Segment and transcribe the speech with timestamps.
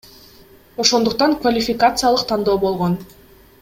[0.83, 2.93] Ошондуктан квалификациялык тандоо болгон.